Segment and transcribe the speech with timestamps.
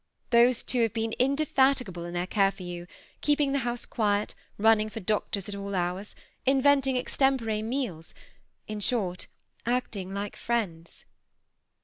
[0.31, 2.87] Those two have been indefatigable in their care of you,
[3.21, 8.15] keeping the house quiet, running for doctors at all hours, inventing extem pore meals;
[8.67, 9.27] in short,
[9.63, 11.05] acting like friends."